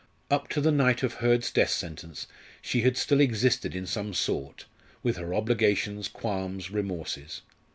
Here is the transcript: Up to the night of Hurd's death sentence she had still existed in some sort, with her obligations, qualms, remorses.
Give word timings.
Up 0.31 0.49
to 0.49 0.61
the 0.61 0.71
night 0.71 1.03
of 1.03 1.13
Hurd's 1.21 1.51
death 1.51 1.69
sentence 1.69 2.25
she 2.59 2.81
had 2.81 2.97
still 2.97 3.19
existed 3.21 3.75
in 3.75 3.85
some 3.85 4.15
sort, 4.15 4.65
with 5.03 5.17
her 5.17 5.35
obligations, 5.35 6.07
qualms, 6.07 6.71
remorses. 6.71 7.43